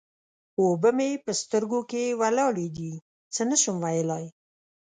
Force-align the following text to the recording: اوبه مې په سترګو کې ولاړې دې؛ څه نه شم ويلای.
اوبه 0.59 0.89
مې 0.97 1.09
په 1.25 1.31
سترګو 1.41 1.79
کې 1.89 2.17
ولاړې 2.21 2.67
دې؛ 2.77 2.93
څه 3.33 3.41
نه 3.49 3.57
شم 3.61 3.75
ويلای. 3.83 4.25